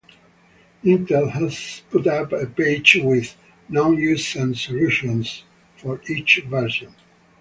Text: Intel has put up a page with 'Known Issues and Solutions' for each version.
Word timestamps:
Intel 0.83 1.29
has 1.29 1.83
put 1.91 2.07
up 2.07 2.33
a 2.33 2.47
page 2.47 2.97
with 3.03 3.37
'Known 3.69 4.01
Issues 4.01 4.35
and 4.35 4.57
Solutions' 4.57 5.43
for 5.77 6.01
each 6.07 6.41
version. 6.49 6.95